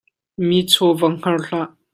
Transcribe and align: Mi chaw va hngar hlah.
Mi 0.47 0.57
chaw 0.71 0.91
va 0.99 1.07
hngar 1.13 1.39
hlah. 1.47 1.69